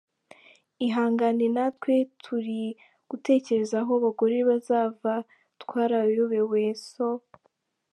ihangane 0.87 1.45
natwe 1.55 1.93
turigutekereza 2.23 3.75
aho 3.81 3.91
abagore 3.99 4.37
bazava 4.49 5.13
twarayobewe 5.61 6.63
so. 6.89 7.09